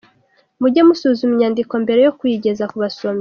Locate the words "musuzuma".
0.87-1.33